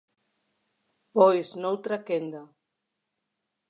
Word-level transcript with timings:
Pois 1.15 1.47
noutra 1.61 1.97
quenda. 2.07 2.41